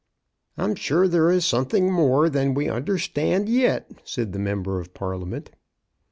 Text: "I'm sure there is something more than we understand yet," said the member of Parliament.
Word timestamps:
"I'm 0.57 0.73
sure 0.73 1.07
there 1.07 1.29
is 1.29 1.45
something 1.45 1.91
more 1.93 2.27
than 2.27 2.55
we 2.55 2.67
understand 2.67 3.47
yet," 3.47 3.91
said 4.03 4.31
the 4.33 4.39
member 4.39 4.79
of 4.79 4.95
Parliament. 4.95 5.51